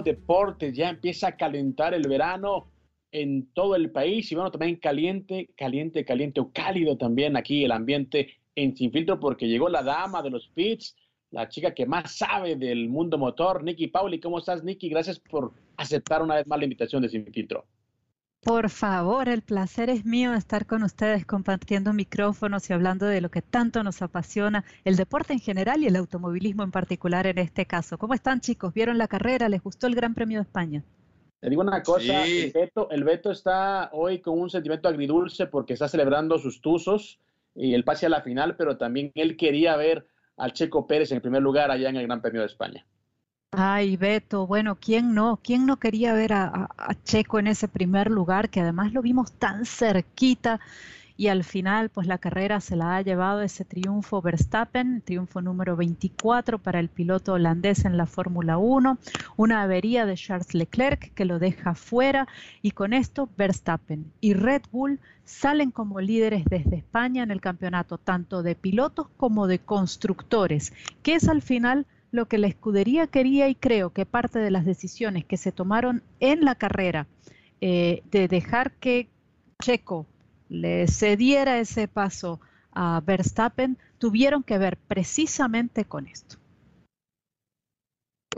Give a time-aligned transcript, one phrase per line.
[0.00, 2.68] Deporte, ya empieza a calentar el verano
[3.10, 7.72] en todo el país y bueno, también caliente, caliente, caliente o cálido también aquí el
[7.72, 10.96] ambiente en Sin Filtro porque llegó la dama de los pits,
[11.30, 14.20] la chica que más sabe del mundo motor, Nikki Pauli.
[14.20, 14.88] ¿Cómo estás, Nikki?
[14.88, 17.66] Gracias por aceptar una vez más la invitación de Sin Filtro.
[18.44, 23.30] Por favor, el placer es mío estar con ustedes compartiendo micrófonos y hablando de lo
[23.30, 27.66] que tanto nos apasiona, el deporte en general y el automovilismo en particular en este
[27.66, 27.98] caso.
[27.98, 28.74] ¿Cómo están chicos?
[28.74, 29.48] ¿Vieron la carrera?
[29.48, 30.82] ¿Les gustó el Gran Premio de España?
[31.38, 35.74] Te digo una cosa, el, Beto, el, Beto, está hoy con un sentimiento agridulce porque
[35.74, 37.20] está celebrando sus tuzos
[37.54, 41.16] y el pase a la final, pero también él quería ver al Checo Pérez en
[41.16, 42.84] el primer lugar allá en el Gran Premio de España.
[43.54, 45.38] Ay, Beto, bueno, ¿quién no?
[45.42, 46.70] ¿Quién no quería ver a,
[47.04, 50.58] Checo en ese primer lugar, que además lo vimos tan cerquita?
[51.18, 55.76] Y al final, pues la carrera se la ha llevado ese triunfo Verstappen, triunfo número
[55.76, 58.96] 24 para el piloto holandés en la Fórmula 1,
[59.36, 62.28] una avería de Charles Leclerc que lo deja fuera
[62.62, 67.98] y con esto Verstappen y Red Bull salen como líderes desde España en el campeonato,
[67.98, 73.48] tanto de pilotos como de constructores, que es al final lo que la escudería quería
[73.48, 77.08] y creo que parte de las decisiones que se tomaron en la carrera
[77.60, 79.08] eh, de dejar que
[79.62, 80.06] Checo
[80.48, 82.40] le cediera ese paso
[82.70, 86.36] a Verstappen tuvieron que ver precisamente con esto.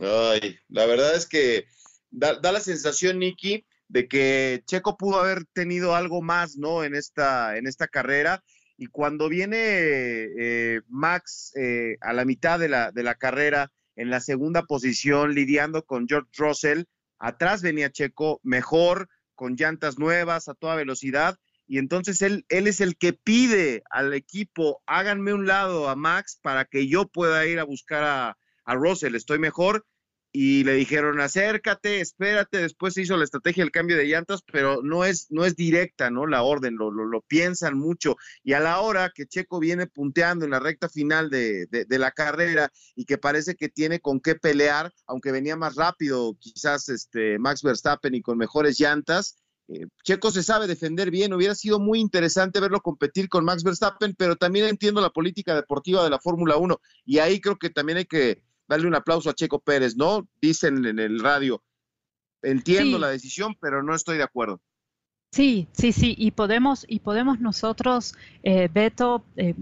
[0.00, 1.66] Ay, la verdad es que
[2.10, 6.84] da, da la sensación, Nicky, de que Checo pudo haber tenido algo más, ¿no?
[6.84, 8.42] En esta, en esta carrera
[8.76, 14.10] y cuando viene eh, Max eh, a la mitad de la, de la carrera, en
[14.10, 16.84] la segunda posición, lidiando con George Russell,
[17.18, 22.80] atrás venía Checo mejor, con llantas nuevas, a toda velocidad, y entonces él, él es
[22.80, 27.58] el que pide al equipo, háganme un lado a Max para que yo pueda ir
[27.58, 29.86] a buscar a, a Russell, estoy mejor,
[30.36, 34.82] y le dijeron acércate, espérate, después se hizo la estrategia del cambio de llantas, pero
[34.82, 36.26] no es, no es directa, ¿no?
[36.26, 38.16] La orden, lo, lo, piensan mucho.
[38.42, 42.10] Y a la hora que Checo viene punteando en la recta final de, de, la
[42.10, 47.38] carrera y que parece que tiene con qué pelear, aunque venía más rápido quizás este
[47.38, 49.36] Max Verstappen y con mejores llantas,
[49.68, 54.16] eh, Checo se sabe defender bien, hubiera sido muy interesante verlo competir con Max Verstappen,
[54.18, 57.98] pero también entiendo la política deportiva de la Fórmula 1 y ahí creo que también
[57.98, 60.28] hay que darle un aplauso a Checo Pérez, ¿no?
[60.40, 61.62] Dicen en el radio,
[62.42, 64.60] entiendo la decisión, pero no estoy de acuerdo.
[65.34, 68.14] Sí, sí, sí, y podemos, y podemos nosotros,
[68.44, 69.56] eh, Beto, eh,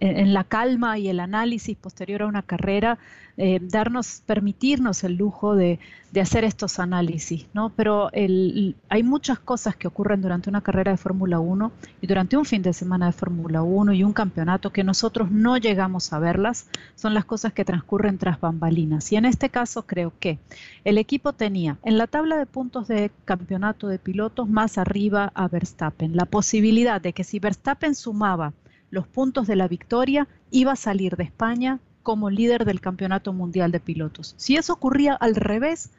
[0.00, 2.96] en, la calma y el análisis posterior a una carrera,
[3.36, 5.78] eh, darnos, permitirnos el lujo de,
[6.18, 7.70] hacer estos análisis, ¿no?
[7.70, 11.72] Pero hay muchas cosas que ocurren durante una carrera de Fórmula 1
[12.02, 15.56] y durante un fin de semana de Fórmula 1 y un campeonato que nosotros no
[15.56, 19.10] llegamos a verlas, son las cosas que transcurren tras bambalinas.
[19.10, 20.38] Y en este caso creo que
[20.84, 25.48] el equipo tenía en la tabla de puntos de campeonato de pilotos más arriba a
[25.48, 28.52] Verstappen, la posibilidad de que si Verstappen sumaba
[28.90, 33.72] los puntos de la victoria, iba a salir de España como líder del Campeonato Mundial
[33.72, 34.34] de Pilotos.
[34.36, 35.90] Si eso ocurría al revés,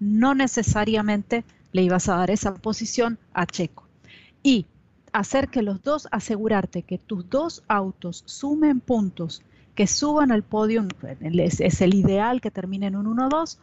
[0.00, 3.86] no necesariamente le ibas a dar esa posición a Checo.
[4.42, 4.66] Y
[5.12, 9.42] hacer que los dos, asegurarte que tus dos autos sumen puntos,
[9.74, 10.86] que suban al podio,
[11.20, 13.58] es, el ideal que terminen en un 1-2,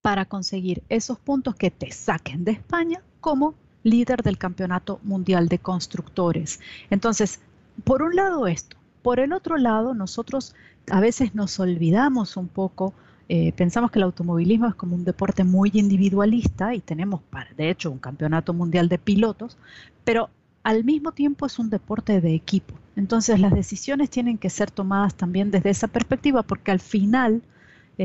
[0.00, 5.58] para conseguir esos puntos que te saquen de España como líder del Campeonato Mundial de
[5.58, 6.60] Constructores.
[6.90, 7.40] Entonces,
[7.84, 10.54] por un lado esto, por el otro lado, nosotros
[10.90, 12.94] a veces nos olvidamos un poco,
[13.28, 17.20] eh, pensamos que el automovilismo es como un deporte muy individualista y tenemos,
[17.56, 19.56] de hecho, un campeonato mundial de pilotos,
[20.04, 20.30] pero
[20.62, 22.74] al mismo tiempo es un deporte de equipo.
[22.94, 27.42] Entonces las decisiones tienen que ser tomadas también desde esa perspectiva porque al final,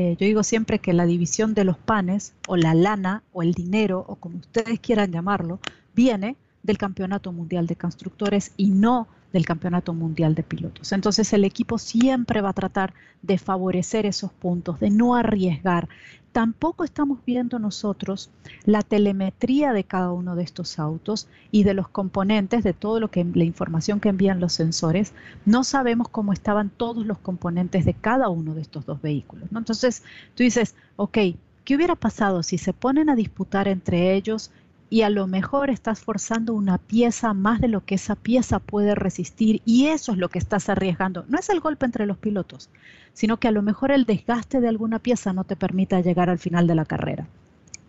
[0.00, 3.52] eh, yo digo siempre que la división de los panes o la lana o el
[3.52, 5.60] dinero o como ustedes quieran llamarlo,
[5.92, 10.92] viene del campeonato mundial de constructores y no del Campeonato Mundial de Pilotos.
[10.92, 15.88] Entonces el equipo siempre va a tratar de favorecer esos puntos, de no arriesgar.
[16.32, 18.30] Tampoco estamos viendo nosotros
[18.64, 23.10] la telemetría de cada uno de estos autos y de los componentes, de todo lo
[23.10, 25.14] que la información que envían los sensores.
[25.46, 29.48] No sabemos cómo estaban todos los componentes de cada uno de estos dos vehículos.
[29.54, 31.18] Entonces tú dices, ok,
[31.64, 34.50] ¿qué hubiera pasado si se ponen a disputar entre ellos
[34.90, 38.94] y a lo mejor estás forzando una pieza más de lo que esa pieza puede
[38.94, 41.24] resistir y eso es lo que estás arriesgando.
[41.28, 42.70] No es el golpe entre los pilotos,
[43.12, 46.38] sino que a lo mejor el desgaste de alguna pieza no te permita llegar al
[46.38, 47.26] final de la carrera,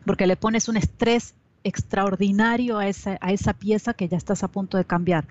[0.06, 4.48] porque le pones un estrés extraordinario a esa, a esa pieza que ya estás a
[4.50, 5.26] punto de cambiar.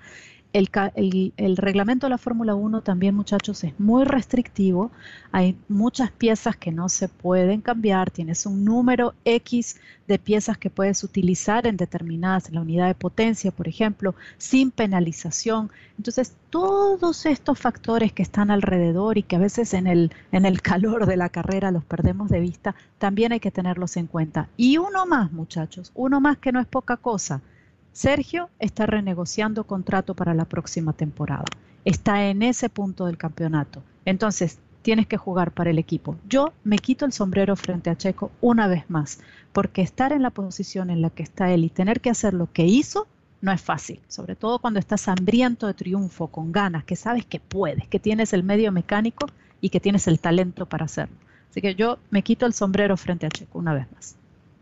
[0.51, 4.89] El, reglamento de la Fórmula 1 también, muchachos, es muy restrictivo.
[5.31, 8.09] Hay muchas piezas que no se pueden cambiar.
[8.09, 12.95] Tienes un número X de piezas que puedes utilizar en determinadas, en la unidad de
[12.95, 15.69] potencia, por ejemplo, sin penalización.
[15.97, 20.63] Entonces, todos estos factores que están alrededor y que a veces en el, en el
[20.63, 24.49] calor de la carrera los perdemos de vista, también hay que tenerlos en cuenta.
[24.57, 27.43] Y uno más, muchachos, uno más que no es poca cosa
[27.91, 31.45] Sergio está renegociando contrato para la próxima temporada.
[31.85, 33.83] Está en ese punto del campeonato.
[34.05, 36.15] Entonces, tienes que jugar para el equipo.
[36.27, 39.19] Yo me quito el sombrero frente a Checo una vez más,
[39.53, 42.51] porque estar en la posición en la que está él y tener que hacer lo
[42.51, 43.07] que hizo
[43.41, 47.39] no es fácil, sobre todo cuando estás hambriento de triunfo, con ganas, que sabes que
[47.39, 49.27] puedes, que tienes el medio mecánico
[49.61, 51.15] y que tienes el talento para hacerlo.
[51.49, 54.15] Así que yo me quito el sombrero frente a Checo una vez más.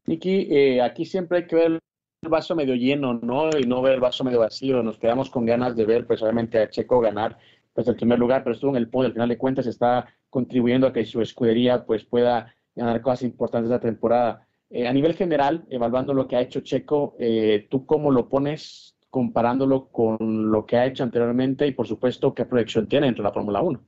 [0.06, 1.80] Niki, eh, aquí siempre hay que ver
[2.22, 3.50] el vaso medio lleno, ¿no?
[3.58, 4.82] Y no ver el vaso medio vacío.
[4.82, 7.38] Nos quedamos con ganas de ver, pues obviamente a Checo ganar
[7.74, 9.08] pues el primer lugar, pero estuvo en el podio.
[9.08, 13.70] Al final de cuentas está contribuyendo a que su escudería pues pueda ganar cosas importantes
[13.70, 14.48] la temporada.
[14.70, 18.96] Eh, a nivel general, evaluando lo que ha hecho Checo, eh, ¿tú cómo lo pones
[19.12, 23.30] comparándolo con lo que ha hecho anteriormente y por supuesto qué proyección tiene dentro de
[23.30, 23.80] la Fórmula 1?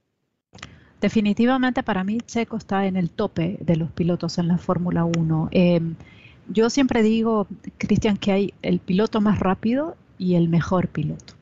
[1.01, 5.49] Definitivamente para mí Checo está en el tope de los pilotos en la Fórmula 1.
[5.51, 5.81] Eh,
[6.49, 7.47] yo siempre digo,
[7.77, 11.33] Cristian, que hay el piloto más rápido y el mejor piloto.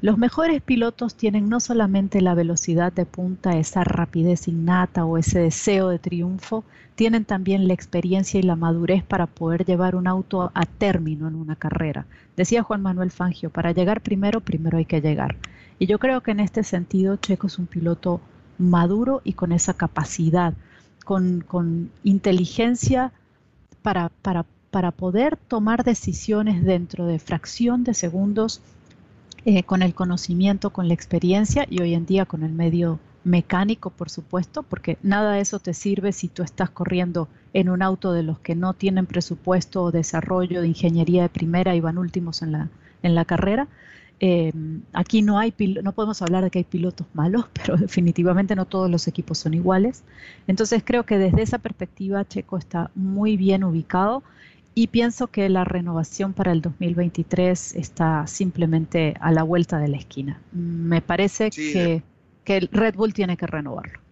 [0.00, 5.38] Los mejores pilotos tienen no solamente la velocidad de punta, esa rapidez innata o ese
[5.38, 6.62] deseo de triunfo,
[6.94, 11.34] tienen también la experiencia y la madurez para poder llevar un auto a término en
[11.34, 12.06] una carrera.
[12.36, 15.36] Decía Juan Manuel Fangio, para llegar primero, primero hay que llegar.
[15.78, 18.20] Y yo creo que en este sentido Checo es un piloto
[18.58, 20.54] maduro y con esa capacidad,
[21.04, 23.12] con, con inteligencia
[23.84, 24.10] para,
[24.70, 28.62] para, poder tomar decisiones dentro de fracción de segundos
[29.44, 33.90] eh, con el conocimiento, con la experiencia y hoy en día con el medio mecánico,
[33.90, 38.14] por supuesto, porque nada de eso te sirve si tú estás corriendo en un auto
[38.14, 42.40] de los que no tienen presupuesto o desarrollo de ingeniería de primera y van últimos
[42.40, 42.70] en la,
[43.02, 43.68] en la carrera.
[44.20, 45.52] Em, aquí no hay
[45.82, 49.54] no podemos hablar de que hay pilotos malos, pero definitivamente no todos los equipos son
[49.54, 50.04] iguales.
[50.46, 54.22] Entonces creo que desde esa perspectiva Checo está muy bien ubicado
[54.74, 59.96] y pienso que la renovación para el 2023 está simplemente a la vuelta de la
[59.96, 60.40] esquina.
[60.52, 62.02] Me parece que,
[62.44, 64.03] que el Red Bull tiene que renovarlo.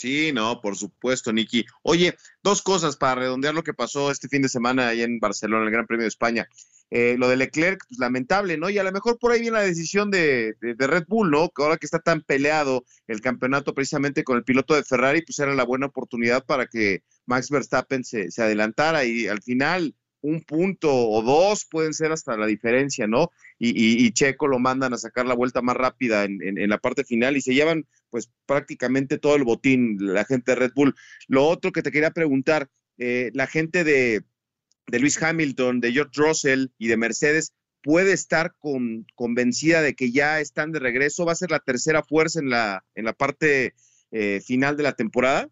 [0.00, 1.66] Sí, no, por supuesto, Nicky.
[1.82, 5.66] Oye, dos cosas para redondear lo que pasó este fin de semana ahí en Barcelona,
[5.66, 6.48] el Gran Premio de España.
[6.90, 8.70] Eh, lo de Leclerc, pues lamentable, ¿no?
[8.70, 11.50] Y a lo mejor por ahí viene la decisión de, Red Bull, ¿no?
[11.50, 15.38] Que ahora que está tan peleado el campeonato precisamente con el piloto de Ferrari, pues
[15.38, 20.90] era la buena oportunidad para que Max Verstappen se, adelantara y al final un punto
[20.92, 23.30] o dos pueden ser hasta la diferencia, ¿no?
[23.58, 27.40] Y, Checo lo mandan a sacar la vuelta más rápida en, la parte final y
[27.40, 30.94] se llevan pues prácticamente todo el botín la gente de Red Bull.
[31.28, 32.68] Lo otro que te quería preguntar,
[32.98, 34.22] eh, la gente de,
[34.86, 40.12] de Luis Hamilton, de George Russell y de Mercedes puede estar con, convencida de que
[40.12, 41.24] ya están de regreso?
[41.24, 43.74] ¿Va a ser la tercera fuerza en la, en la parte
[44.10, 45.48] eh, final de la temporada?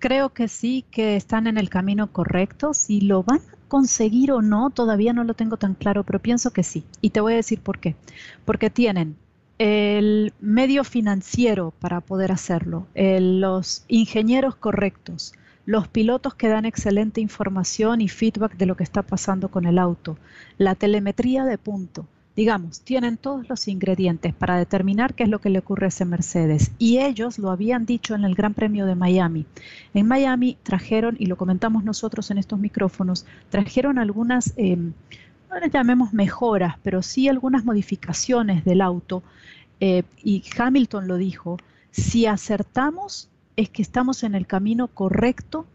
[0.00, 2.74] Creo que sí, que están en el camino correcto.
[2.74, 6.52] Si lo van a conseguir o no, todavía no lo tengo tan claro, pero pienso
[6.52, 6.84] que sí.
[7.02, 7.96] Y te voy a decir por qué.
[8.46, 9.16] Porque tienen
[9.58, 15.34] el medio financiero para poder hacerlo, los ingenieros correctos,
[15.66, 19.78] los pilotos que dan excelente información y feedback de lo que está pasando con el
[19.78, 20.16] auto,
[20.56, 22.06] la telemetría de punto.
[22.36, 26.04] Digamos, tienen todos los ingredientes para determinar qué es lo que le ocurre a ese
[26.04, 26.70] Mercedes.
[26.78, 29.46] Y ellos lo habían dicho en el Gran Premio de Miami.
[29.94, 35.70] En Miami trajeron, y lo comentamos nosotros en estos micrófonos, trajeron algunas, eh, no le
[35.70, 39.22] llamemos mejoras, pero sí algunas modificaciones del auto.
[39.80, 41.58] Eh, y Hamilton lo dijo,
[41.90, 45.66] si acertamos es que estamos en el camino correcto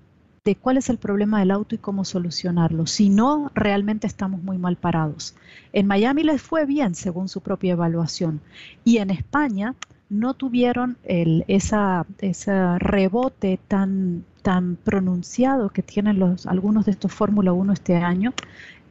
[0.45, 2.85] de cuál es el problema del auto y cómo solucionarlo.
[2.85, 5.35] Si no, realmente estamos muy mal parados.
[5.73, 8.41] En Miami les fue bien según su propia evaluación
[8.83, 9.73] y en España
[10.07, 17.73] no tuvieron ese rebote tan, tan pronunciado que tienen los, algunos de estos Fórmula 1
[17.73, 18.31] este año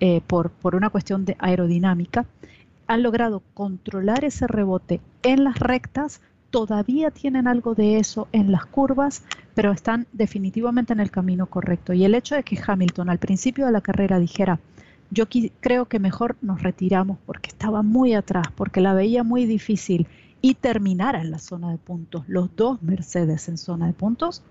[0.00, 2.26] eh, por, por una cuestión de aerodinámica.
[2.88, 6.20] Han logrado controlar ese rebote en las rectas
[6.54, 11.92] todavía tienen algo de eso en las curvas, pero están definitivamente en el camino correcto.
[11.92, 14.61] Y el hecho de que Hamilton al principio de la carrera dijera,
[15.11, 15.25] yo
[15.58, 20.06] creo que mejor nos retiramos porque estaba muy atrás, porque la veía muy difícil
[20.40, 24.44] y terminar en la zona de puntos, los dos Mercedes en zona de puntos,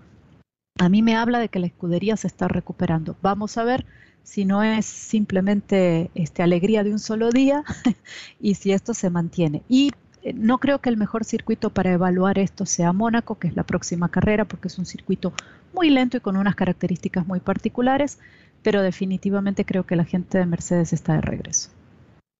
[0.78, 3.16] a mí me habla de que la escudería se está recuperando.
[3.22, 3.86] Vamos a ver
[4.22, 7.64] si no es simplemente este, alegría de un solo día
[8.40, 9.62] y si esto se mantiene.
[9.70, 9.92] Y
[10.32, 14.08] no creo que el mejor circuito para evaluar esto sea Mónaco, que es la próxima
[14.08, 15.32] carrera, porque es un circuito
[15.74, 18.18] muy lento y con unas características muy particulares,
[18.62, 21.70] pero definitivamente creo que la gente de Mercedes está de regreso.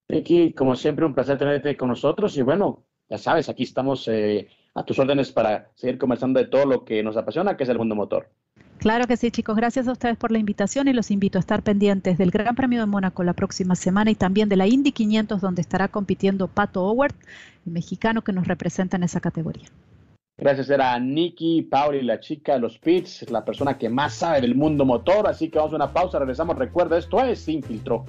[0.08, 4.48] Vicky, como siempre, un placer tenerte con nosotros y bueno, ya sabes, aquí estamos eh,
[4.74, 7.78] a tus órdenes para seguir conversando de todo lo que nos apasiona, que es el
[7.78, 8.30] mundo motor.
[8.78, 9.56] Claro que sí, chicos.
[9.56, 12.80] Gracias a ustedes por la invitación y los invito a estar pendientes del Gran Premio
[12.80, 16.84] de Mónaco la próxima semana y también de la Indy 500 donde estará compitiendo Pato
[16.84, 17.14] Howard,
[17.66, 19.68] el mexicano que nos representa en esa categoría.
[20.36, 24.56] Gracias, era Nikki, Pauli, la chica de los pits, la persona que más sabe del
[24.56, 25.28] mundo motor.
[25.28, 26.58] Así que vamos a una pausa, regresamos.
[26.58, 28.04] Recuerda, esto es Sin Filtro.